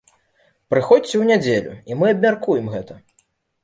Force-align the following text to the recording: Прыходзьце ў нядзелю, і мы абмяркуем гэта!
Прыходзьце 0.71 1.13
ў 1.17 1.23
нядзелю, 1.33 1.77
і 1.93 2.01
мы 2.03 2.13
абмяркуем 2.17 2.67
гэта! 2.77 2.93